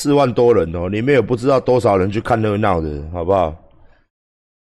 [0.00, 3.54] 四万多人哦，里面有不知道多少人去看热闹的，好不好？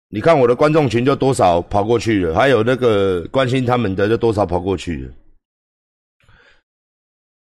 [0.09, 5.13] 你看我的观众群就多少跑过去了，还有那个关心他们的就多少跑过去了。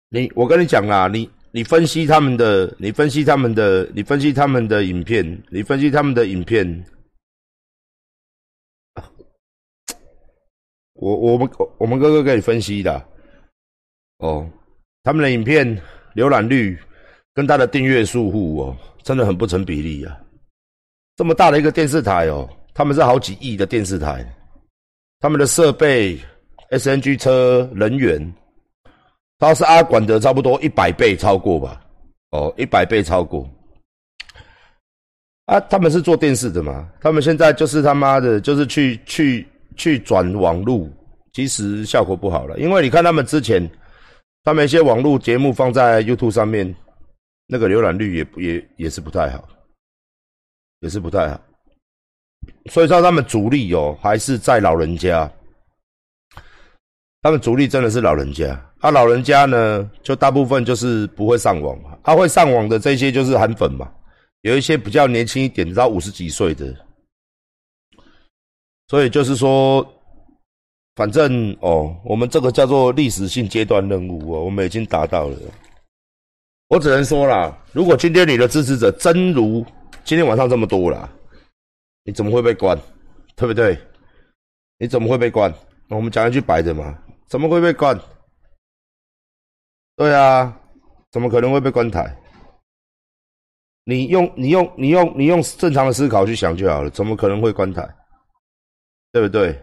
[0.08, 6.84] 你我跟你讲啦，你你分析他们的，你分析他们的，你分析他们的影片，你分析他们的影片。
[10.94, 13.08] 我我们我们哥哥给你分析的，
[14.18, 14.50] 哦，
[15.04, 15.80] 他们的影片
[16.16, 16.76] 浏览率
[17.34, 20.16] 跟他的订阅数户哦，真的很不成比例啊！
[21.16, 24.24] 这么大的一个电视台哦，他们是好几亿的电视台，
[25.20, 26.18] 他们的设备、
[26.70, 28.34] SNG 车、人员，
[29.38, 31.84] 他是阿管的差不多一百倍超过吧？
[32.30, 33.48] 哦，一百倍超过。
[35.46, 36.88] 啊，他们是做电视的嘛？
[37.00, 39.46] 他们现在就是他妈的，就是去去。
[39.76, 40.88] 去转网路，
[41.32, 43.68] 其实效果不好了，因为你看他们之前，
[44.44, 46.72] 他们一些网络节目放在 YouTube 上面，
[47.46, 49.48] 那个浏览率也也也是不太好，
[50.80, 51.40] 也是不太好。
[52.70, 55.30] 所以说他们主力哦，还是在老人家，
[57.22, 58.48] 他们主力真的是老人家。
[58.80, 63.90] 啊，老人家呢，就大部分就是不会上网，他会上网的这些就是韩粉嘛，
[64.42, 66.74] 有一些比较年轻一点，到五十几岁的。
[68.88, 69.86] 所以就是说，
[70.96, 75.38] 反正哦，我们这个叫做历史性阶段任务哦，我们已经达到了。
[76.74, 79.64] 我只能说啦，如果今天你的支持者真如
[80.02, 81.08] 今天晚上这么多啦，
[82.02, 82.76] 你怎么会被关？
[83.36, 83.78] 对不对？
[84.78, 85.54] 你怎么会被关？
[85.88, 87.96] 我们讲一句白的嘛，怎么会被关？
[89.94, 90.52] 对啊，
[91.12, 92.12] 怎么可能会被关台？
[93.84, 97.88] 你用你用你用你用正常的思考去想就好了，怎么可能会关台？
[99.12, 99.56] 对不对？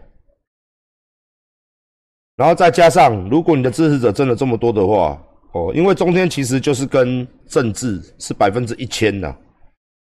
[2.36, 9.36] 然后再加上，如果你的支持者真的这么多的话，哦，因为中天其实就是跟政治是百分之一千呐，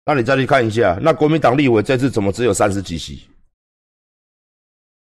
[0.07, 3.29] 那你再去看一下，那国民党立委这次怎么只有三十几席？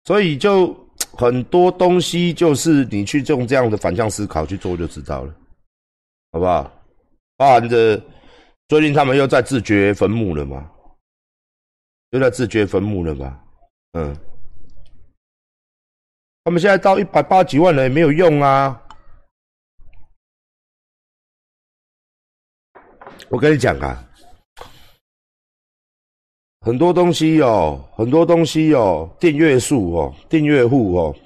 [0.04, 0.72] 所以就
[1.12, 5.34] 很多东西就是你去用这样的反向思考去做就知道了，
[6.32, 6.70] 好不好？
[7.38, 8.00] 包含着
[8.68, 10.70] 最近他们又在自掘坟墓了嘛？
[12.10, 13.40] 又在自掘坟墓了嘛？
[13.92, 14.16] 嗯，
[16.44, 18.80] 他们现在到一百八几万人也没有用啊！
[23.28, 24.08] 我跟你讲啊，
[26.60, 31.16] 很多东西哦，很多东西哦，订阅数哦，订阅户哦，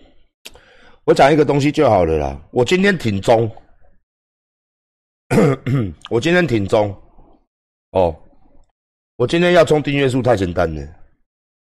[1.05, 2.41] 我讲一个东西就好了啦。
[2.51, 3.51] 我今天挺中，
[6.11, 6.91] 我今天挺中，
[7.91, 8.17] 哦，
[9.17, 10.83] 我今天要冲订阅数太简单了。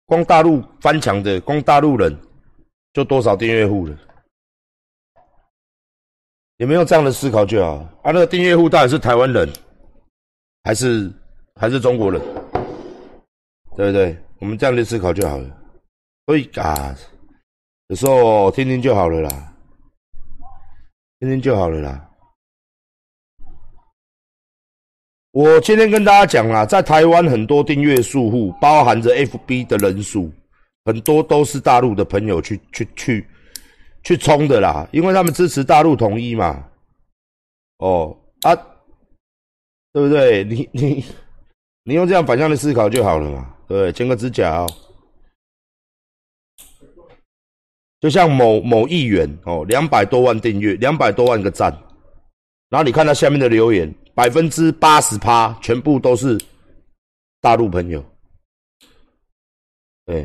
[0.06, 2.16] 光大陆翻墙的，光大陆人
[2.94, 3.97] 就多少订阅户了？
[6.57, 7.75] 有没有这样的思考就好？
[8.03, 9.52] 啊，那个订阅户到底是台湾人，
[10.66, 11.14] 还是
[11.62, 12.20] 还是中国人？
[13.78, 14.18] 对不对？
[14.40, 15.48] 我们这样的思考就好了。
[16.26, 16.96] 所以啊，
[17.90, 19.53] 有时候听听就好了啦，
[21.20, 22.09] 听听就好了啦。
[25.34, 30.32] 我今天跟大家讲啦，在台湾很多订阅数户，包含着 FB 的人数，
[30.86, 33.28] 很多都是大陆的朋友去去去
[34.02, 36.66] 去冲的啦，因为他们支持大陆统一嘛。
[37.78, 38.58] 哦啊，
[39.95, 40.44] 对不对？
[40.44, 41.06] 你你
[41.85, 44.69] 你用这样反向的思考就好了嘛，对，剪个指甲哦。
[48.01, 51.72] 就像某某议员哦，两百多万订阅，两百多万个赞，
[52.67, 53.89] 然后你看他下面的留言。
[54.13, 56.38] 百分之八十趴全部都是
[57.41, 58.03] 大陆朋友，
[60.05, 60.23] 对，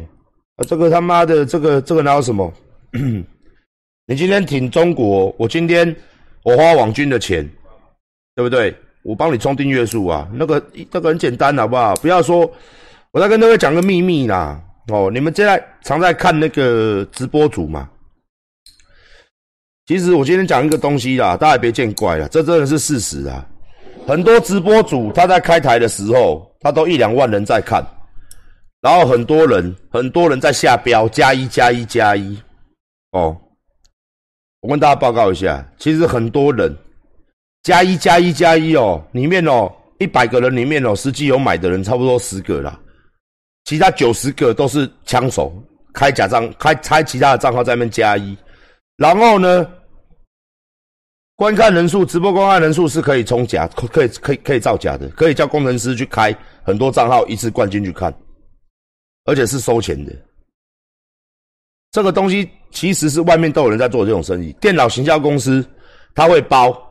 [0.54, 2.53] 啊，这个他妈的，这个这个哪有什么？
[4.06, 5.94] 你今天挺中国，我今天
[6.44, 7.48] 我花网军的钱，
[8.34, 8.76] 对不对？
[9.03, 11.95] 我帮你充订阅数啊，那个这个很简单，好不好？
[11.97, 12.51] 不要说，
[13.13, 17.89] 我再跟各位讲个秘密啦，哦，你们现在常在看那个直播主嘛？
[19.86, 23.45] 其实我今天讲一个东西啦，大家别见怪了，这真的是事实啊。
[24.07, 27.84] 很多直播主他在开台的时候，他都一两万人在看，
[28.80, 32.39] 然后很多人很多人在下标加一加一加一，
[33.13, 33.36] 哦，
[34.60, 36.77] 我跟大家报告一下，其实很多人
[37.62, 42.78] 加一加一加一哦，里面哦一百个人里面哦，实际有买的人差不多十个啦，
[43.65, 45.53] 其他九十个都是枪手
[45.92, 48.36] 开假账开开其他的账号在那边加一，
[48.97, 49.66] 然后呢？
[51.36, 58.15] 观看人数，直播观看人数是可以充假，可可以可以可以造假的，可以叫工程师去开很多账号一次灌进去看，
[59.24, 60.12] 而且是收钱的。
[61.92, 65.66] 这个东西其实是外面都有人在做这种生意，电脑行销公司
[66.15, 66.90] 他会包，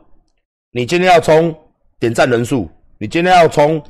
[0.72, 1.54] 你今天要充
[1.98, 3.82] 点赞人数，你今天要充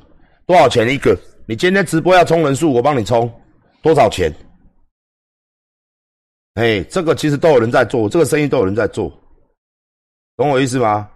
[0.46, 1.18] 多少钱一个？
[1.46, 3.30] 你今天直播要充人数，我帮你充
[3.82, 4.32] 多少钱？
[6.54, 9.12] 哎，这个其实都有人在做，这个生意都有人在做，
[10.36, 11.10] 懂我意思吗？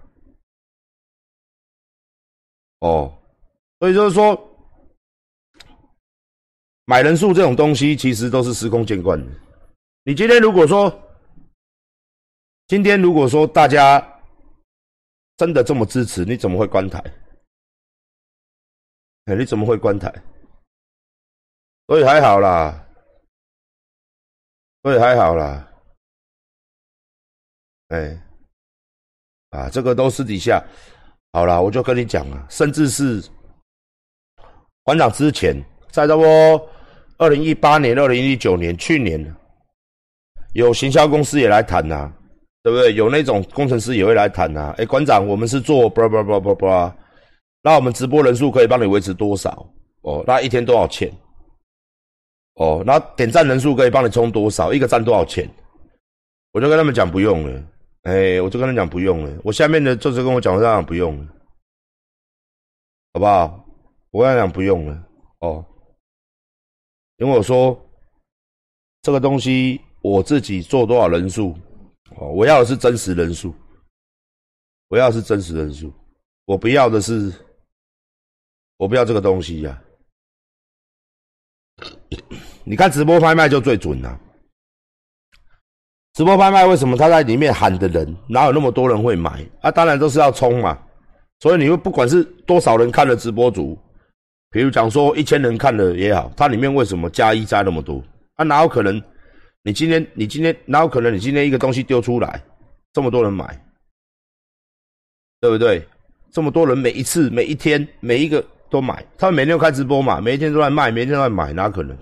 [2.80, 3.12] 哦，
[3.80, 4.38] 所以就是说，
[6.84, 9.32] 买人数这种东西，其实都是司空见惯的。
[10.04, 10.92] 你今天如果说，
[12.66, 14.06] 今天如果说大家
[15.36, 17.02] 真的这么支持，你怎么会关台？
[19.24, 20.12] 哎，你怎么会关台？
[21.86, 22.86] 所以还好啦，
[24.82, 25.68] 所以还好啦。
[27.88, 28.22] 哎，
[29.50, 30.62] 啊，这个都私底下
[31.32, 33.22] 好了，我就跟你讲啊，甚至是
[34.82, 35.54] 馆长之前，
[35.90, 36.70] 在这波
[37.18, 39.34] 二零一八年、二零一九年、去年，
[40.52, 42.12] 有行销公司也来谈呐，
[42.64, 42.94] 对不对？
[42.94, 44.74] 有那种工程师也会来谈呐。
[44.78, 46.66] 哎，馆长，我们是做不不不不不。
[47.62, 49.70] 那我们直播人数可以帮你维持多少？
[50.00, 51.12] 哦，那一天多少钱？
[52.54, 54.72] 哦，那点赞人数可以帮你充多少？
[54.72, 55.46] 一个赞多少钱？
[56.52, 57.62] 我就跟他们讲不用了，
[58.04, 59.40] 哎，我就跟他讲不用了。
[59.44, 61.26] 我下面的就是跟我讲这样不用了，
[63.12, 63.62] 好不好？
[64.10, 65.04] 我跟他讲不用了，
[65.40, 65.62] 哦，
[67.18, 67.78] 因为我说
[69.02, 71.54] 这个东西我自己做多少人数，
[72.16, 73.54] 哦，我要的是真实人数，
[74.88, 75.92] 我要是真实人数，
[76.44, 77.32] 我不要的是。
[78.76, 79.80] 我不要这个东西呀！
[82.66, 84.20] 你看直播拍卖就最准了。
[86.14, 89.46] 直播拍卖为什么他在里面喊的人哪有那么多人会买？
[89.60, 90.76] 啊，当然都是要冲嘛。
[91.38, 93.78] 所以你会不管是多少人看了直播组，
[94.50, 98.02] 比如讲说一千人看了也好，它里面为什么加一加那么多？
[98.34, 99.00] 啊，哪有可能？
[99.64, 101.12] 你今天你今天哪有可能？
[101.12, 102.40] 你今天一个东西丢出来，
[102.92, 103.44] 这么多人买，
[105.40, 105.84] 对不对？
[106.30, 108.44] 这么多人每一次每一天每一个。
[108.70, 111.96] 都买，他们每天都开直播嘛，每一天都在卖，每一天都在买，哪可能？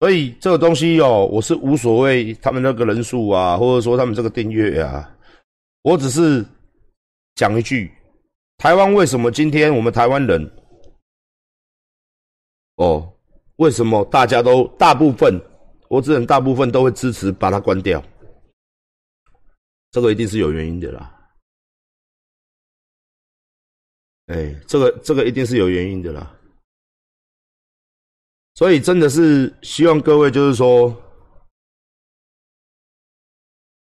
[0.00, 5.14] 所以这个东西哦，我是无所谓他们那个人数啊，或者说他们这个订阅啊，
[5.82, 6.42] 我只是
[7.34, 7.92] 讲一句：
[8.56, 10.50] 台湾为什么今天我们台湾人
[12.76, 13.12] 哦，
[13.56, 15.38] 为什么大家都大部分，
[15.88, 18.02] 我只能大部分都会支持把它关掉？
[19.90, 21.12] 这个一定是有原因的啦。
[24.26, 26.36] 哎，这个这个一定是有原因的啦，
[28.56, 30.94] 所以真的是希望各位就是说，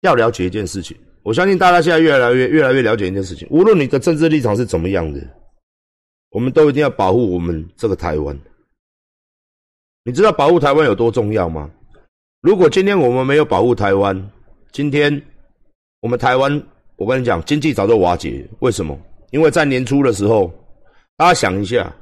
[0.00, 0.98] 要了解一件事情。
[1.22, 5.20] 我相信大家现在越来越越来越了解一件事情，无论你的政治立场是怎么样的，
[6.30, 8.36] 我们都一定要保护我们这个台湾。
[10.04, 11.70] 你知道保护台湾有多重要吗？
[12.42, 14.30] 如果今天我们没有保护台湾，
[14.72, 15.24] 今天
[16.00, 16.52] 我们台湾，
[16.96, 18.44] 我跟你讲，经济早就瓦解。
[18.58, 18.98] 为什么？
[19.30, 20.52] 因为在年初的时候，
[21.16, 21.94] 大家想一下，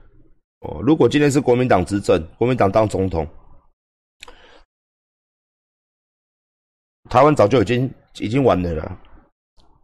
[0.61, 3.29] 哦，如果今天是国民党执政，国民党当总统，
[7.11, 8.99] 台湾早就已经已经完了了。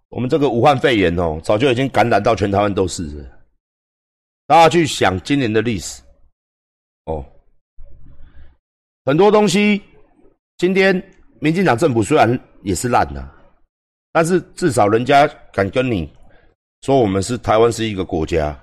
[0.08, 3.30] 我们这个武汉肺炎哦，早就已经感染到全台湾都是了。
[4.46, 6.00] 大家去想今年的历史，
[7.04, 7.22] 哦，
[9.04, 9.82] 很多东西，
[10.58, 11.02] 今天
[11.40, 13.28] 民进党政府虽然也是烂的，
[14.12, 16.10] 但是至少人家敢跟你。
[16.82, 18.56] 说我们是台湾是一个国家，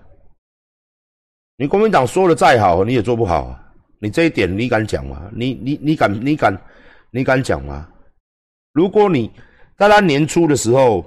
[1.57, 3.73] 你国民党说的再好，你也做不好啊！
[3.99, 5.29] 你这一点你敢讲吗？
[5.33, 6.61] 你你你敢你敢
[7.11, 7.89] 你敢讲吗？
[8.71, 9.29] 如果你
[9.77, 11.03] 在他年初的时候，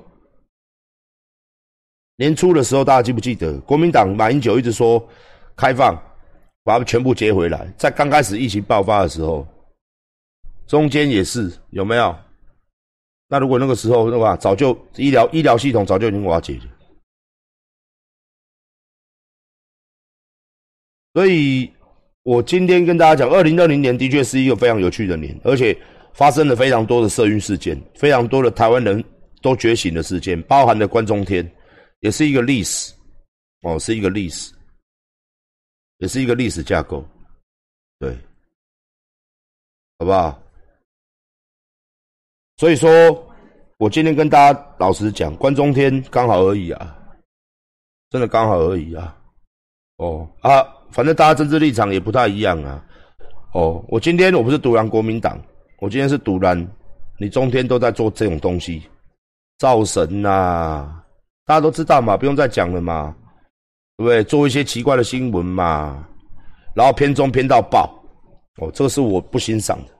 [2.17, 5.03] 年初的时候大家记不记得国民党马英九一直说
[5.57, 5.95] 开放，
[6.65, 9.47] 把他们全部接回来，在刚开始疫情爆发的时候，
[10.67, 12.17] 中间也是有没有？
[13.29, 16.65] 那如果那个时候的话，早就医疗医疗系统早就已经瓦解了。
[21.13, 21.73] 所以，
[22.23, 25.77] 我今天跟大家讲，二零二零年的确是一个非常有趣的年，而且
[26.13, 29.03] 发生了非常多的社运事件，非常多的台湾人
[29.43, 31.51] 都觉醒的事件，包含的关中天，
[32.01, 32.95] 也是一个历史，
[33.63, 34.53] 哦，是一个历史，
[35.99, 37.05] 也是一个历史架构，
[37.99, 38.17] 对，
[39.99, 40.46] 好不好？
[42.59, 42.91] 所以说，
[43.79, 46.97] 我今天跟大家老实讲，关中天刚好而已啊，
[48.11, 49.17] 真的刚好而已啊，
[49.99, 50.65] 哦啊。
[50.93, 52.83] 反正大家政治立场也不太一样啊。
[53.53, 55.39] 哦，我今天我不是独揽国民党，
[55.81, 56.57] 我今天是独揽
[57.19, 58.83] 你中天都在做这种东西，
[59.59, 61.03] 造神呐，
[61.45, 63.15] 大家都知道嘛，不用再讲了嘛，
[63.99, 64.25] 对不对？
[64.25, 66.07] 做一些奇怪的新闻嘛，
[66.75, 67.93] 然后偏中偏到爆，
[68.63, 69.96] 哦，这个是我不欣赏的。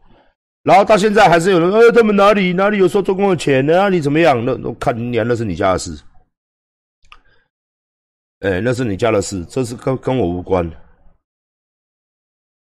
[0.67, 3.73] 然后到现在还是有人，呃，他们哪里哪里有收中共的钱呢？
[3.75, 4.45] 哪里怎么样？
[4.45, 5.97] 那那看年那是你家的事。
[8.41, 10.69] 哎，那是你家的事，这是跟跟我无关，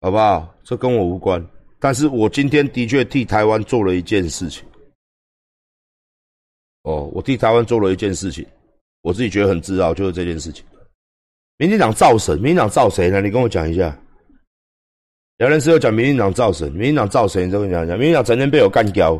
[0.02, 0.54] 好不好？
[0.62, 1.42] 这跟我无关。
[1.78, 4.68] 但是我今天的确替台湾做了一件事情。
[6.82, 8.46] 哦，我替台湾做了一件事情，
[9.00, 10.62] 我自己觉得很自豪，就是这件事情。
[11.56, 13.22] 民进党造神，民进党造谁呢？
[13.22, 13.98] 你跟我讲一下。
[15.38, 17.46] 杨仁师又讲民进党造神，民进党造神？
[17.46, 17.96] 你跟我讲讲。
[17.96, 19.14] 民进党整天被我干掉，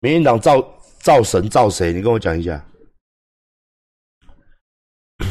[0.00, 0.60] 民进党造
[0.98, 1.92] 造神造谁？
[1.92, 2.64] 你跟我讲一下。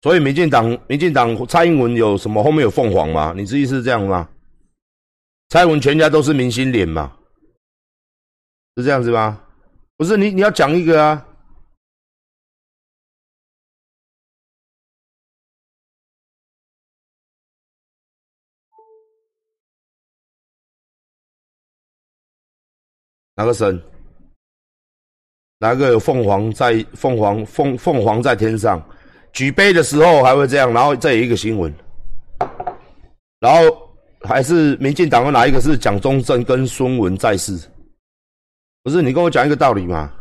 [0.00, 3.34] 所以民进党，民进党蔡英文有什么后面有凤凰吗？
[3.36, 4.26] 你这意思是这样吗？
[5.50, 7.14] 蔡英文全家都是明星脸嘛？
[8.76, 9.38] 是这样子吗？
[9.98, 11.26] 不是你，你要讲一个啊。
[23.40, 23.82] 哪个神？
[25.60, 26.84] 哪个有凤凰在？
[26.92, 28.86] 凤凰凤凤凰在天上，
[29.32, 31.74] 举杯的时候还会这样，然后再有一个新闻，
[33.38, 37.58] 然后还是民进党的哪一个是蒋中正跟孙文在世？
[38.82, 40.12] 不是你跟我讲一个道理嘛？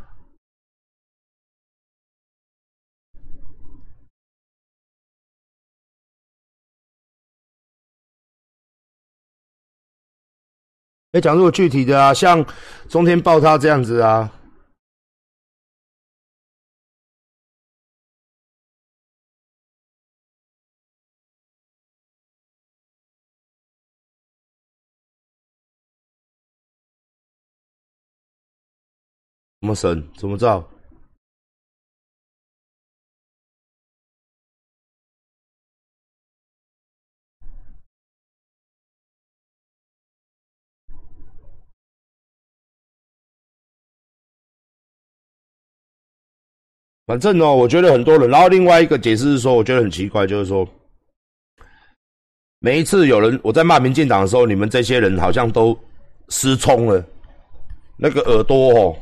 [11.12, 12.46] 哎，讲如果具体的啊，像
[12.88, 14.30] 中天爆他这样子啊，
[29.62, 30.08] 怎么审？
[30.16, 30.64] 怎么造？
[47.10, 48.30] 反正哦，我觉得很多人。
[48.30, 50.64] 然后另外一个解释是说，我觉得很奇怪，就是说，
[52.60, 55.76] 每一次有人我在骂民进党的时候，你们这些人好像都
[56.28, 57.04] 失聪了，
[57.98, 58.96] 那个耳朵哦，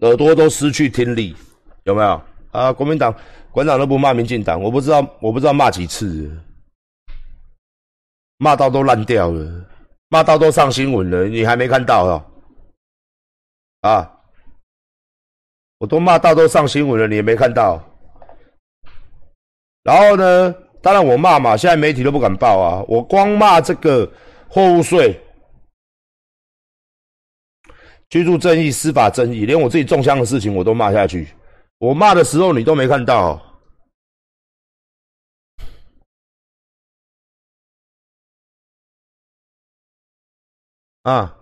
[0.00, 1.34] 耳朵都失去听力，
[1.84, 2.20] 有没有？
[2.50, 3.14] 啊，国民党
[3.50, 6.30] 馆长都不骂民进党，我不知道，我不知道骂几次，
[8.36, 9.66] 骂到都烂掉了，
[10.10, 13.88] 骂到都上新闻了，你还没看到啊？
[13.88, 14.12] 啊？
[15.78, 17.82] 我都骂到都上新闻了，你也没看到。
[19.82, 20.52] 然后呢，
[20.82, 22.84] 当然我骂嘛，现在媒体都不敢报啊。
[22.88, 24.10] 我光骂这个
[24.48, 25.20] 货物税、
[28.08, 31.28] 居住正义、司法正义，连我自己中枪的事情我都骂下去。
[31.78, 33.40] 我骂的时候你都没看到
[41.02, 41.36] 啊。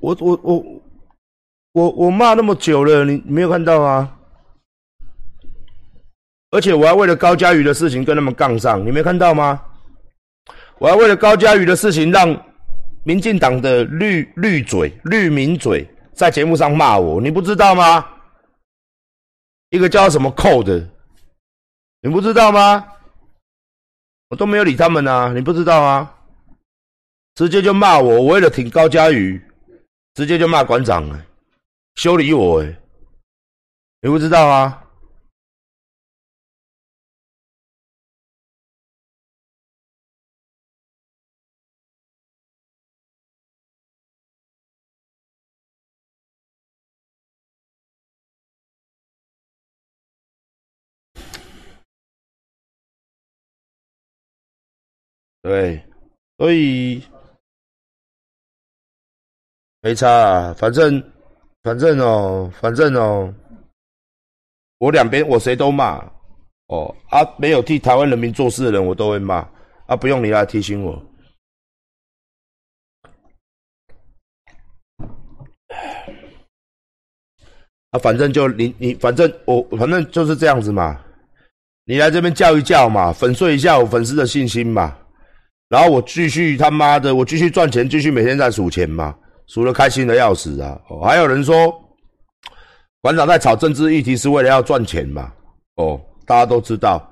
[0.00, 0.82] 我我我
[1.72, 4.16] 我我骂那么久了，你没有看到吗？
[6.50, 9.62] 而且我还为了高嘉瑜的事情跟他们杠上，你没看到吗？
[10.78, 12.34] 我还为了高嘉瑜的事情让
[13.04, 18.04] 民进党的绿绿嘴绿民嘴在节目上骂我，你不知道吗？
[19.68, 20.84] 一个叫什么寇的，
[22.00, 22.84] 你不知道吗？
[24.30, 26.10] 我都没有理他们啊，你不知道吗？
[27.36, 29.40] 直接就骂我，我为了挺高嘉瑜。
[30.14, 31.26] 直接就骂馆长了，
[31.94, 32.76] 修理我哎，
[34.02, 34.86] 你不知道啊？
[55.42, 55.82] 对，
[56.36, 57.02] 所以。
[59.82, 61.02] 没差啊，反正，
[61.62, 63.32] 反正哦，反正哦，
[64.76, 65.96] 我两边我谁都骂，
[66.66, 69.36] 哦啊，没有替台湾人民做事的人我都会骂，
[69.86, 71.02] 啊，不用你来提醒我，
[77.92, 81.02] 啊，反正就你你反正我反正就是这样子嘛，
[81.86, 84.94] 你来这边叫一叫嘛，粉碎一下我粉丝的信心嘛，
[85.70, 89.16] 然后我继续他妈的我继续赚钱，继续每天在数钱嘛。
[89.52, 90.80] 输了开心的要死啊！
[90.88, 91.74] 哦，还有人说，
[93.00, 95.32] 馆长在炒政治议题是为了要赚钱嘛？
[95.74, 97.04] 哦，大家都知道，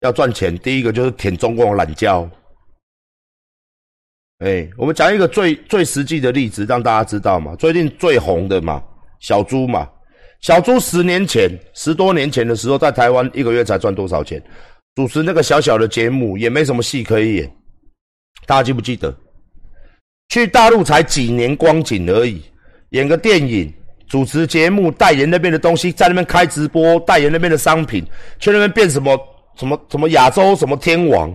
[0.00, 2.30] 要赚钱，第一个就是舔中共懒觉。
[4.40, 7.56] 哎，我们讲一个最最实际的例子，让大家知道嘛。
[7.56, 8.82] 最近最红的嘛，
[9.20, 9.88] 小猪嘛，
[10.42, 14.42] 小猪十年前、十多年前的时候，在台湾一个月才赚多少钱？
[14.96, 17.56] 主持那个小小的节目，也没什么戏可以演。
[18.44, 19.16] 大家记不记得？
[20.30, 22.40] 去大陆才几年光景而已，
[22.90, 23.70] 演个电影，
[24.08, 28.06] 主持节目，代言那边的东西，在那边开直播，代言那边的商品，
[28.38, 29.18] 去那边变什么
[29.56, 31.34] 什么什么亚洲什么天王，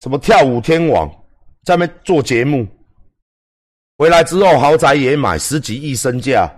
[0.00, 1.08] 什么跳舞天王，
[1.64, 2.64] 在那边做节目。
[3.98, 6.48] 回来之后，豪宅也买，十几亿身价，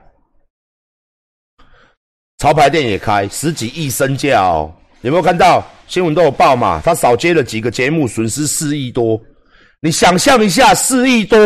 [2.37, 4.71] 潮牌店也开，十几亿身价哦。
[5.01, 6.83] 有没有看到新闻都有报嘛？
[6.85, 9.19] 他少接了几个节目，损失四亿多。
[9.85, 11.39] 你想象一下，四亿多，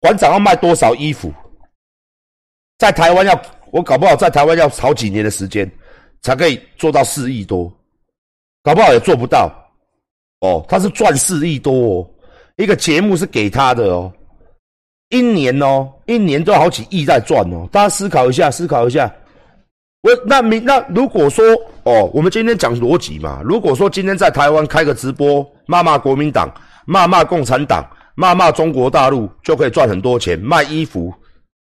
[0.00, 1.30] 馆长要卖多少衣服？
[2.78, 3.38] 在台湾要，
[3.70, 5.70] 我搞不好在台湾要好几年的时间，
[6.22, 7.70] 才可以做到四亿多，
[8.62, 9.52] 搞不好也做不到。
[10.40, 12.10] 哦，他是赚四亿多哦，
[12.56, 14.10] 一个节目是给他的哦，
[15.10, 17.68] 一年哦，一年都好几亿在赚哦。
[17.70, 19.14] 大家思考一下，思考一下。
[20.00, 21.44] 我那明那如果说
[21.82, 23.42] 哦，我们今天讲逻辑嘛。
[23.44, 26.50] 如果说今天在台湾开个直播，骂骂国民党，
[26.90, 31.14] 骂骂共产党，骂骂中国大陆，就可以赚很多钱卖衣服。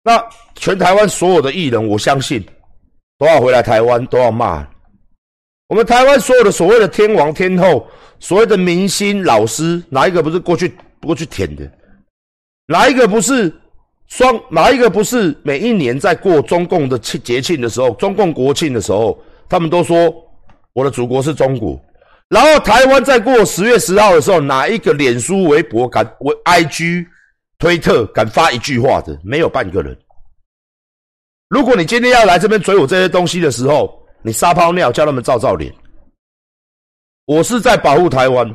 [0.03, 0.19] 那
[0.55, 2.43] 全台湾所有的艺人，我相信
[3.19, 4.67] 都要回来台湾，都要骂。
[5.67, 7.87] 我们台湾所有的所谓的天王天后，
[8.19, 11.71] 所谓的明星老师，哪一个不是过去过去舔的？
[12.65, 13.53] 哪一个不是？
[14.07, 20.11] 双哪一个不是每一年在过中共的庆节庆的时候，中共国庆的时候，他们都说
[20.73, 21.79] 我的祖国是中国。
[22.31, 27.05] 然后台湾在过十月十号的时候，哪一个脸书、微博敢、为 IG、
[27.59, 29.19] 推特敢发一句话的？
[29.21, 29.97] 没有半个人。
[31.49, 35.75] 如果你今天要来这边追我这些东西的时候，你撒泡尿叫他们照照脸。
[37.25, 38.49] 我是在保护台湾，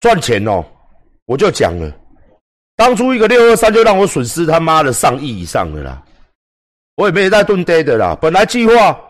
[0.00, 0.64] 赚钱哦，
[1.26, 1.88] 我就讲了。
[2.74, 6.02] 当初一个六二三就让我损失他妈的上亿以上的啦，
[6.96, 8.18] 我也没在蹲呆的啦。
[8.20, 9.00] 本来计划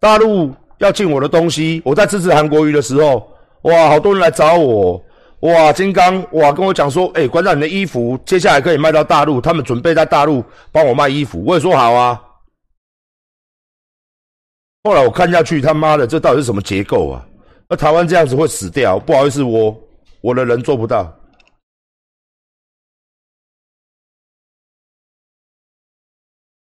[0.00, 3.30] 大陆要进我的东西，我在支持韩国瑜的时候，
[3.62, 5.04] 哇，好多人来找我，
[5.40, 12.24] 哇，金刚哇跟我讲说，哎，馆长你的衣服接下来可以卖到大陆，他们准备在大陆帮我卖衣服，我也说好啊。
[14.84, 17.26] 后来我看下去，他妈的，这到底是什么结构啊？
[17.68, 19.76] 那台湾这样子会死掉，不好意思，我
[20.20, 21.12] 我的人做不到。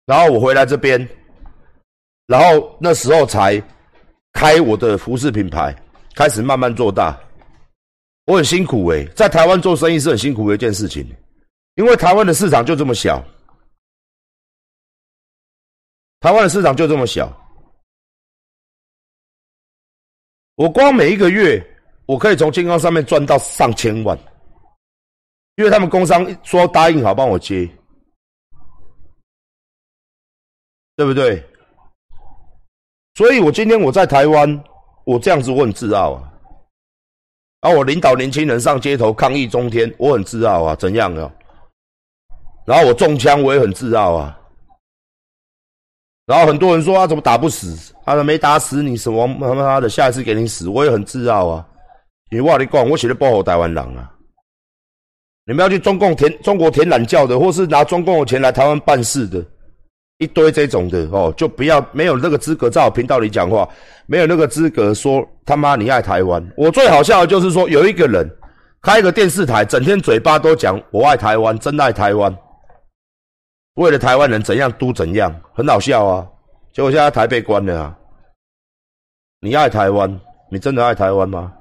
[0.06, 1.08] 然后我回来这边，
[2.28, 3.64] 然后那时候才
[4.34, 5.74] 开我的服饰品牌，
[6.16, 7.18] 开始慢慢做大。
[8.26, 11.08] 我很辛苦诶，在台湾做生意是很辛苦的一件事情，
[11.76, 13.24] 因为台湾的市场就这么小，
[16.20, 17.32] 台湾的市场就这么小。
[20.56, 21.62] 我光每一个月，
[22.06, 24.18] 我可以从健康上面赚到上千万，
[25.56, 27.70] 因为他们工商说答应好帮我接。
[30.96, 31.44] 对不对？
[33.16, 34.64] 所以我今天我在台湾，
[35.06, 36.34] 我这样子我很自傲啊。
[37.62, 40.76] 然后我领导年轻人上街头抗议中天，我很自傲啊。
[40.76, 41.32] 怎样啊？
[42.66, 44.40] 然后我中枪，我也很自傲啊。
[46.26, 47.94] 然后很多人说他怎么打不死？
[48.06, 51.68] 他说没打死你，什么他妈的，下一次给你死，我也很自傲啊。
[52.32, 54.12] 你话你讲，我写的保护台湾人啊。
[55.46, 59.46] 你们要去中共填中国填懒教的，或是拿中共的钱来台湾办事的。
[60.20, 63.68] 一堆这种的哦，就不要没有那个资格在我频道里讲话，
[64.06, 66.46] 没有那个资格说他妈你爱台湾。
[66.56, 68.30] 我最好笑的就是说有一个人
[68.82, 72.34] 开一个电视台，整天嘴巴都讲我爱台湾，真爱台湾，
[73.76, 76.28] 为了台湾人怎样都怎样，很好笑啊。
[76.72, 77.98] 结果现在台被关了啊。
[79.42, 81.52] 你爱台湾，你真的爱台湾吗？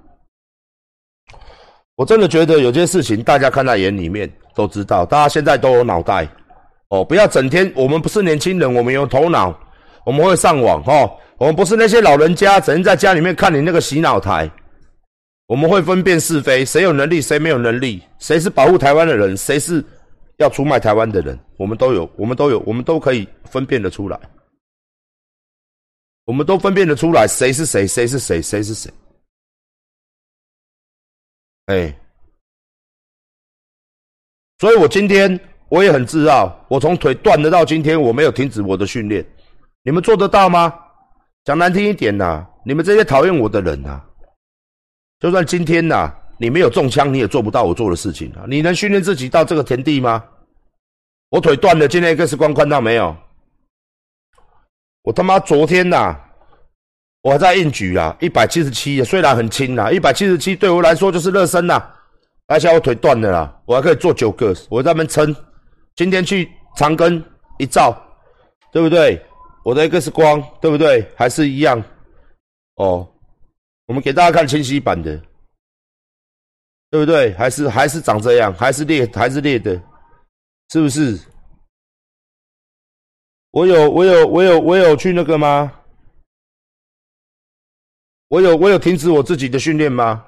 [1.97, 6.29] 我真的觉得有些事情大家看在眼里面都知道，大家现在都有脑袋。
[6.93, 9.59] 哦，不要整天，我们不是年轻人，我们有头脑，
[10.05, 11.11] 我们会上网哈。
[11.39, 14.49] 我们不是那些老人家，整天在家里面看你那个洗脑台。
[15.47, 19.83] 我们会分辨是非，谁有能力，谁没有能力，谁是保护台湾的人，谁是
[20.37, 24.21] 要出卖台湾的人，我们都有，我们都有，我们都可以分辨得出来。
[26.27, 28.93] 我们都分辨得出来，谁是谁，谁是谁，谁是谁。
[31.67, 31.99] 哎，
[34.59, 35.41] 所以我今天。
[35.73, 39.25] 我也很自傲，我从腿断了到今天，我没有停止我的训练。
[39.83, 40.71] 你们做得到吗？
[41.47, 43.99] 讲难听一点呐，你们这些讨厌我的人呐，
[45.19, 48.45] 就算今天呐，你没有中枪，你也做不到我做的事情啊！
[48.47, 50.23] 你能训练自己到这个田地吗？
[51.31, 53.17] 我腿断了，今天 X 光看到没有？
[55.05, 56.15] 我他妈昨天呐，
[57.23, 61.83] 我还在硬举啊，一百七十七，虽然很轻啊，一百七十七对我来说就是热身呐。
[62.47, 65.35] 而且我腿断了啦，我还可以做九个，我在那边撑。
[65.95, 67.23] 今天去长庚
[67.59, 67.95] 一照，
[68.73, 69.21] 对不对？
[69.65, 71.07] 我的 X 光对不对？
[71.17, 71.83] 还是一样
[72.77, 73.09] 哦。
[73.87, 75.17] 我们给大家看清晰版的，
[76.91, 77.33] 对不对？
[77.35, 79.81] 还是还是长这样，还是裂还是裂的，
[80.71, 81.19] 是不是？
[83.51, 85.71] 我有我有我有我有去那个吗？
[88.29, 90.25] 我有我有停止我自己的训练吗？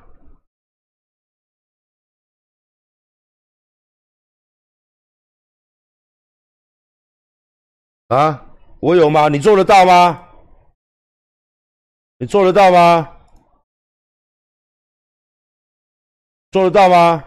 [8.14, 8.46] 啊，
[8.79, 9.29] 我有吗？
[9.29, 10.22] 你做得到吗？
[12.18, 13.11] 你做得到吗？
[16.53, 17.24] 做得到吗？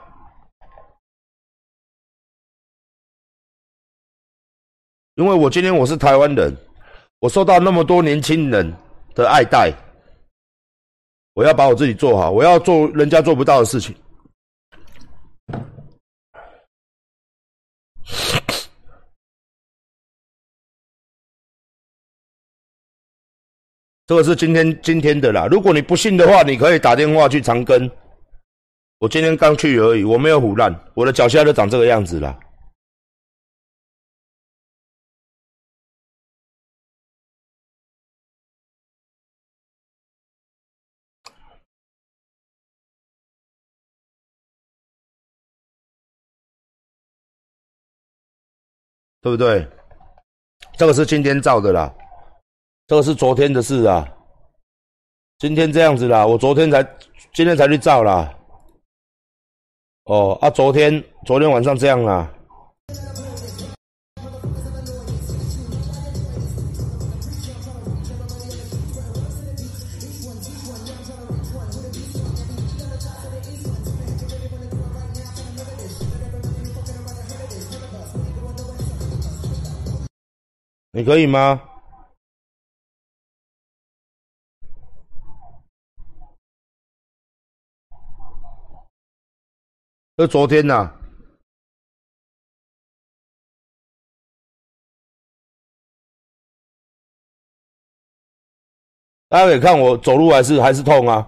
[5.15, 6.55] 因为我今天我是台湾人，
[7.19, 8.71] 我受到那么多年轻人
[9.13, 9.73] 的爱戴，
[11.33, 13.93] 我要把我自己做好，我要做人家做不到的事情。
[24.07, 25.47] 这个是今天今天的啦。
[25.51, 27.91] 如果你不信的话，你可以打电话去长庚。
[28.99, 30.73] 我今天刚去而已，我没有腐烂。
[30.95, 32.39] 我的脚下都长这个样子了，
[49.21, 49.67] 对不对？
[50.77, 51.93] 这个是今天照的啦。
[52.87, 54.07] 这个是昨天的事啊，
[55.39, 56.81] 今天这样子啦，我昨天才，
[57.33, 58.33] 今天才去照啦。
[60.05, 62.31] 哦啊，昨天昨天晚上这样啦。
[80.93, 81.61] 你可以吗？
[90.17, 90.91] 这昨天呐，
[99.29, 101.21] 大家可以看我走路还是还是痛啊，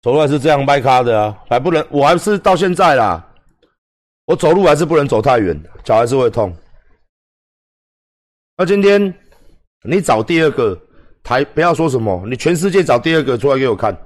[0.00, 3.30] 走路还是这样掰卡的啊，还不能，我还是到现在啦，
[4.24, 6.56] 我走路还是不能走太远，脚还是会痛。
[8.56, 9.27] 那今天。
[9.82, 10.78] 你找第二个
[11.22, 13.96] 台，不要说什么，你全世界找第二个出来给我看。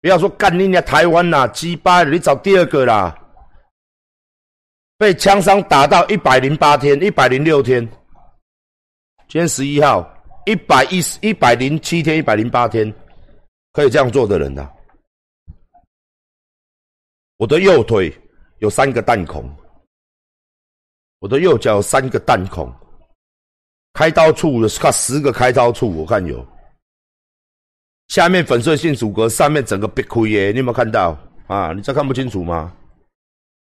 [0.00, 3.16] 不要说干你家台湾啦，鸡巴，你找第二个啦。
[4.96, 7.84] 被枪伤打到一百零八天，一百零六天。
[9.28, 10.08] 今天十一号，
[10.46, 12.92] 一百一十一百零七天，一百零八天，
[13.72, 14.70] 可以这样做的人呐。
[17.36, 18.12] 我的右腿
[18.58, 19.48] 有三个弹孔，
[21.18, 22.72] 我的右脚有三个弹孔。
[23.94, 26.46] 开刀处的看十个开刀处，我看有。
[28.08, 31.72] 下面粉碎性阻隔，上面整个被亏耶，你有没有看到啊？
[31.72, 32.72] 你这看不清楚吗？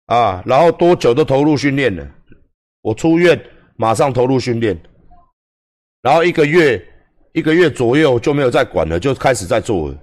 [0.06, 2.08] 啊，然后多久都投入训练了？
[2.80, 3.40] 我出院
[3.76, 4.78] 马上投入训练，
[6.02, 6.82] 然后一个月
[7.32, 9.98] 一个月左右就没有再管了，就开始在做了。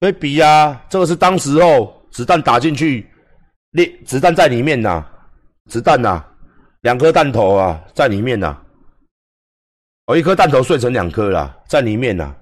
[0.00, 3.08] 所以比呀，这个是当时候子弹打进去，
[3.70, 5.04] 裂子弹在里面呐，
[5.70, 6.24] 子弹呐。
[6.84, 8.62] 两颗弹头啊，在里面呐。
[10.04, 12.36] 哦，一颗弹头碎成两颗了，在里面呐。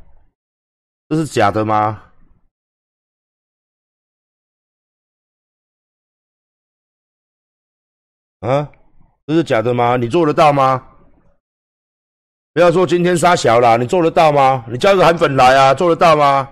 [1.08, 2.02] 这是假的吗？
[8.40, 8.68] 啊，
[9.28, 9.96] 这是假的吗？
[9.96, 10.88] 你做得到吗？
[12.52, 14.64] 不要说今天杀小了，你做得到吗？
[14.68, 16.50] 你叫个韩粉来啊，做得到吗？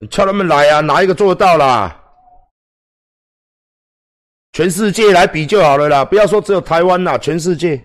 [0.00, 2.03] 你叫他们来啊，哪一个做得到啦？
[4.54, 7.84] 全世界来比就好了啦，不要说只有台湾啦，全世界。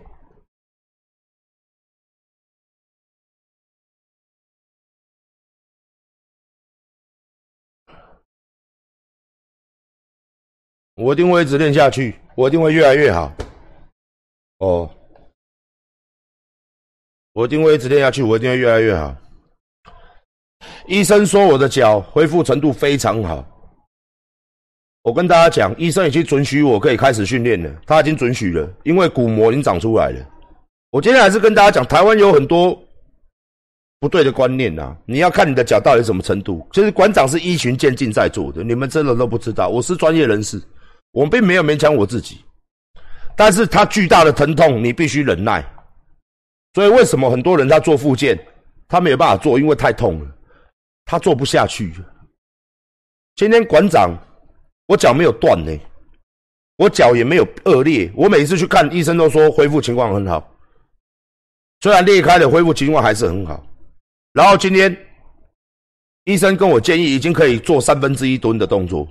[10.94, 13.34] 我一定会一直练下去，我一定会越来越好。
[14.60, 14.96] 哦，
[17.34, 19.16] 我一定会一直练下去，我一定会越来越好。
[20.86, 23.44] 医生说我的脚恢复程度非常好。
[25.10, 27.82] 我跟大家讲，医生已经准许我可以开始训练了。
[27.88, 30.24] 他已经准许了，因为骨膜已经长出来了。
[30.92, 32.80] 我今天还是跟大家讲，台湾有很多
[34.00, 34.96] 不对的观念呐。
[35.08, 36.64] 你要看你的脚到底什么程度。
[36.72, 39.70] 其实馆长是依循渐进在做的，你们真的都不知道。
[39.70, 40.62] 我是专业人士，
[41.12, 42.46] 我并没有勉强我自己。
[43.36, 45.66] 但是他巨大的疼痛，你必须忍耐。
[46.76, 48.40] 所以为什么很多人他做复健，
[48.88, 50.28] 他没有办法做，因为太痛了，
[51.06, 51.92] 他做不下去。
[53.38, 54.16] 今天馆长。
[54.90, 55.72] 我脚没有断呢，
[56.76, 60.52] 我脚也没有恶劣，我每次去看医生都说恢复情况很好，
[61.82, 63.64] 虽然裂开了恢复情况还是很好。
[64.34, 64.98] 然后今天
[66.24, 69.08] 医生跟我建议，已经可以做三分之一吨的动作，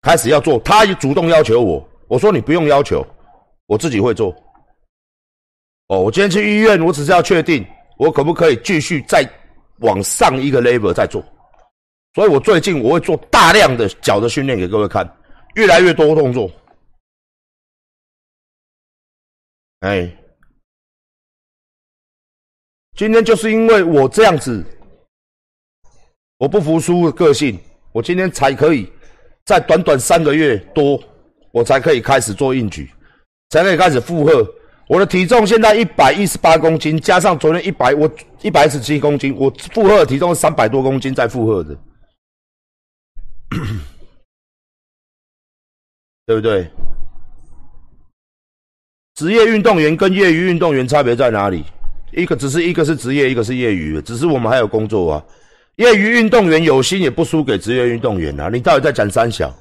[0.00, 0.58] 开始要做。
[0.58, 3.06] 他主动要求我，我说你不用要求，
[3.66, 4.34] 我自己会做。
[5.86, 7.64] 哦，我今天去医院，我只是要确定
[7.96, 9.24] 我可不可以继续再
[9.78, 11.24] 往上一个 level 再做。
[12.14, 15.08] 所以我最近我会做大量的脚的训练给各位看，
[15.54, 16.50] 越来越多动作。
[19.80, 20.10] 哎，
[22.96, 24.64] 今天就是因为我这样子，
[26.36, 27.58] 我不服输的个性，
[27.92, 28.92] 我今天才可以
[29.44, 31.02] 在短短三个月多，
[31.50, 32.90] 我才可以开始做硬举，
[33.48, 34.46] 才可以开始负荷。
[34.86, 38.10] 我的体重现在一百一十八公斤，加上昨天一百，我
[38.42, 41.74] 一百十七公斤，我负荷的体重是三百多公斤在负荷的，
[46.26, 46.70] 对不对？
[49.14, 51.64] 职业运动员跟业余运动员差别在哪里？
[52.12, 55.24] 一个只是一个是职业，一个是业余，只是我们还有工作啊。
[55.76, 58.48] 业余运动员有心也不输给职业运动员啊。
[58.48, 59.52] 你到底在讲三小？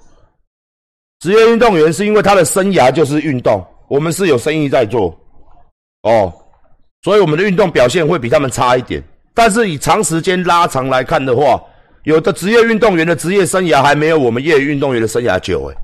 [1.20, 5.18] 职业运动员是因为他的生涯就是运动，我们是有生意在做，
[6.04, 6.34] 哦，
[7.04, 9.04] 所以我们的运动表现会比他们差一点。
[9.34, 11.62] 但是以长时间拉长来看的话，
[12.04, 15.76] 有的职业运动员的职业生涯还没有我们业余运动员的生涯久诶。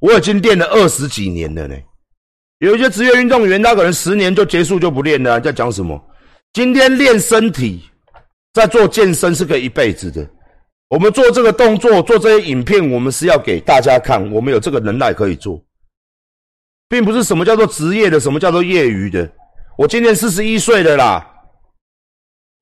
[0.00, 1.74] 我已经练了二十几年了呢。
[2.58, 5.40] 有一些职业运动员，他可能十年就结束就不练了。
[5.40, 6.00] 在讲什么？
[6.52, 7.82] 今天练身体，
[8.52, 10.26] 在做健身是可以一辈子的。
[10.88, 15.60] 我们做这个动作，做这些影片，我们是要给大家看，我们有这个能耐可以做，
[16.88, 19.28] 并不是什么叫做职业的，什么叫做业余的。
[19.76, 21.26] 我今年四十一岁的啦，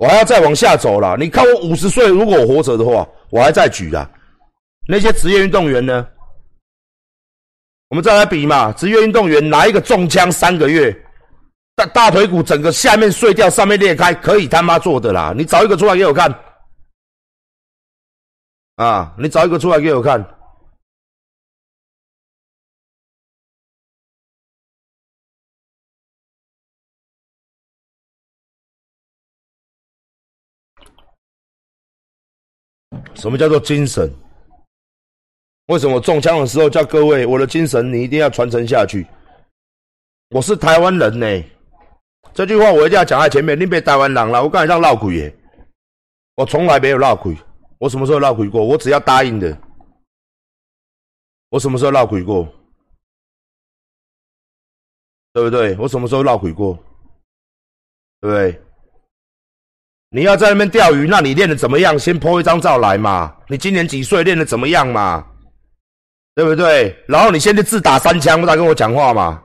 [0.02, 1.16] 我还要再往下走了。
[1.16, 4.10] 你看我五十岁，如果我活着的话，我还在举啊。
[4.88, 6.04] 那些职业运动员呢？
[7.88, 10.92] 我们再来比嘛，职业运动员拿一个中枪三个月，
[11.76, 15.32] 大大腿骨整个下面碎掉，上面裂开，可以他妈做的啦！
[15.36, 16.36] 你找一个出来给我看，
[18.74, 20.20] 啊，你找一个出来给我看。
[33.14, 34.12] 什么叫做精神？
[35.66, 39.06] 为什么中枪的时候叫各位，我的精神你一定要传承下去？
[40.30, 41.44] 我是台湾人呢，
[42.34, 43.58] 这句话我一定要讲在前面。
[43.58, 45.36] 你别台湾人了，我刚才让闹鬼耶，
[46.34, 47.36] 我从来没有闹鬼，
[47.78, 48.64] 我什么时候闹鬼过？
[48.64, 49.56] 我只要答应的，
[51.50, 52.48] 我什么时候闹鬼过？
[55.32, 55.76] 对不对？
[55.78, 56.74] 我什么时候闹鬼过？
[58.20, 58.62] 对不对？
[60.14, 61.98] 你要在那边钓鱼，那你练的怎么样？
[61.98, 63.32] 先 po 一张照来嘛。
[63.48, 64.22] 你今年几岁？
[64.22, 65.24] 练的怎么样嘛？
[66.34, 66.94] 对不对？
[67.08, 69.40] 然后你现在自打三枪，不在跟我讲话嘛？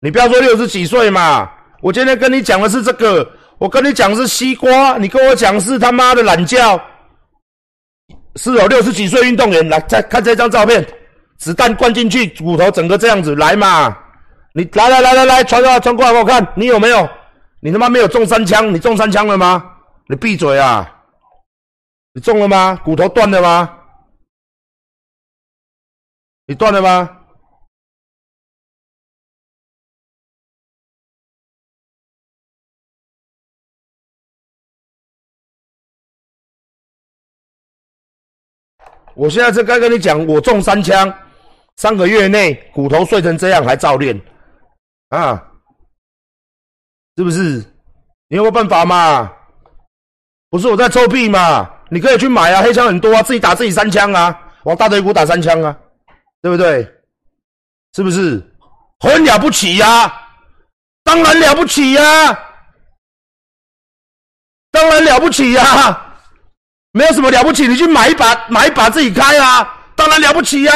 [0.00, 1.48] 你不要说六十几岁嘛！
[1.80, 3.24] 我今天跟你讲的是这个，
[3.58, 6.58] 我跟你讲是西瓜，你跟我讲是他妈的懒觉。
[8.34, 10.84] 是有六十几岁运动员来再看这张照片，
[11.38, 13.96] 子弹灌进去，骨头整个这样子来嘛？
[14.54, 17.08] 你来来来来来，传过来传过来给我看，你有没有？
[17.60, 18.74] 你他妈没有中三枪？
[18.74, 19.69] 你中三枪了吗？
[20.10, 21.04] 你闭嘴啊！
[22.14, 22.74] 你中了吗？
[22.84, 23.78] 骨头断了吗？
[26.46, 27.16] 你断了吗？
[39.14, 41.08] 我现在正该跟你讲，我中三枪，
[41.76, 44.20] 三个月内骨头碎成这样还照练，
[45.10, 45.52] 啊，
[47.16, 47.58] 是不是？
[48.26, 49.36] 你有没有办法嘛？
[50.50, 51.70] 不是我在臭屁嘛？
[51.88, 55.76] 你可以去买啊，黑枪很多啊，自己打自己三枪啊，往大腿骨打三枪啊。
[56.42, 56.90] 对不对？
[57.94, 58.42] 是不是
[58.98, 60.10] 很了不起呀？
[61.04, 62.02] 当然了不起呀！
[64.70, 66.16] 当然了不起呀！
[66.92, 69.82] 没有什么了不起，你去买一把，买一把自己开啊！
[69.94, 70.72] 当然了不起呀，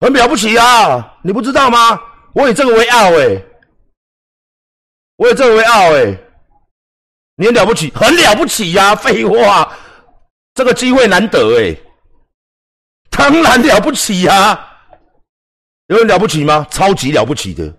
[0.00, 1.16] 很了不起呀！
[1.22, 2.00] 你不知道吗？
[2.32, 3.42] 我以这个为傲哎，
[5.16, 6.16] 我以这个为傲哎，
[7.40, 8.94] 你很了不起，很了不起呀！
[8.94, 9.74] 废话，
[10.52, 11.74] 这个机会难得哎。
[13.08, 14.68] 当然了不起呀！
[15.86, 16.66] 有人了不起吗？
[16.70, 17.74] 超级了不起的，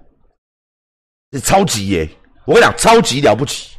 [1.42, 2.10] 超级耶！
[2.46, 3.78] 我跟你讲，超级了不起，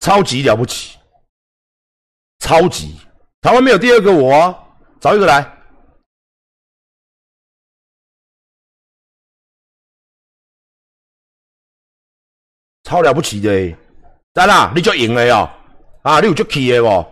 [0.00, 0.98] 超级了不起，
[2.40, 2.98] 超级！
[3.42, 5.40] 台湾没有第二个我，找一个来，
[12.92, 13.74] 超了不起的，
[14.34, 14.70] 在哪？
[14.76, 15.48] 你就赢了哟！
[16.02, 17.06] 啊，你有就气的不？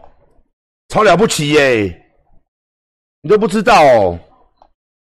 [0.89, 2.13] 超了不起耶！
[3.23, 4.19] 你都不知道哦，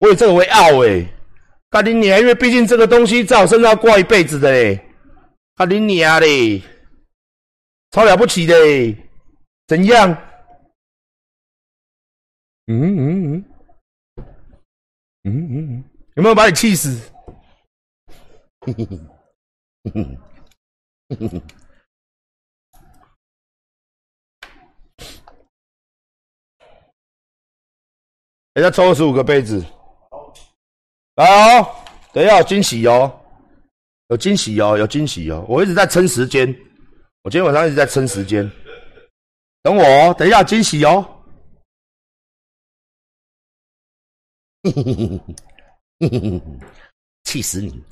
[0.01, 1.07] 我以这个为傲诶，
[1.71, 4.85] 卡林尼啊，因为毕竟这个东西在我身上挂一辈子的诶，
[5.55, 6.61] 卡林尼啊嘞，
[7.93, 8.57] 超了不起的，
[9.69, 10.11] 怎样？
[12.67, 13.45] 嗯嗯嗯，
[14.17, 15.85] 嗯嗯嗯，
[16.17, 17.01] 有没有把你气死？
[18.63, 18.99] 嘿，嘿嘿
[19.85, 20.19] 嘿嘿。
[28.55, 29.63] 人家抽二十五个杯子，
[31.17, 31.69] 来哦，
[32.15, 33.21] 等一下有惊喜哦，
[34.09, 35.45] 有惊喜哦，有惊喜哦！
[35.47, 36.49] 我一直在撑时间，
[37.23, 38.51] 我今天晚上一直在撑时间，
[39.63, 41.07] 等我，等一下惊喜哦！
[47.25, 47.85] 气死你！